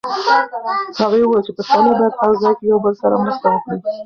هغې 1.01 1.21
وویل 1.23 1.43
چې 1.47 1.51
پښتانه 1.57 1.91
باید 1.99 2.13
هر 2.21 2.31
ځای 2.41 2.53
کې 2.57 2.65
یو 2.71 2.79
بل 2.85 2.93
سره 3.01 3.15
مرسته 3.23 3.45
وکړي. 3.49 3.77